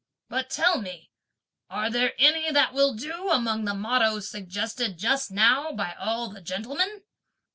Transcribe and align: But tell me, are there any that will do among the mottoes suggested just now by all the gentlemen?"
But 0.29 0.49
tell 0.49 0.81
me, 0.81 1.11
are 1.69 1.91
there 1.91 2.13
any 2.17 2.51
that 2.51 2.73
will 2.73 2.95
do 2.95 3.29
among 3.29 3.65
the 3.65 3.75
mottoes 3.75 4.27
suggested 4.31 4.97
just 4.97 5.29
now 5.29 5.73
by 5.73 5.93
all 5.93 6.27
the 6.29 6.41
gentlemen?" 6.41 7.03